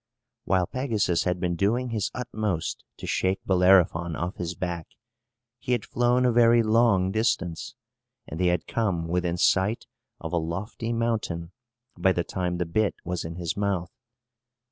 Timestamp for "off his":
4.15-4.55